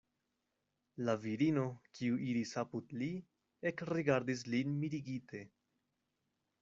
La 1.09 1.13
virino, 1.25 1.65
kiu 1.99 2.17
iris 2.31 2.53
apud 2.63 2.95
li, 3.01 3.09
ekrigardis 3.73 4.43
lin 4.55 4.75
mirigite. 4.85 5.43